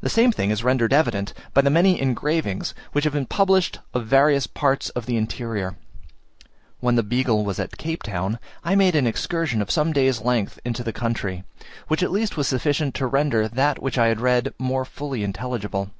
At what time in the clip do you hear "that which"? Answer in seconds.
13.46-13.96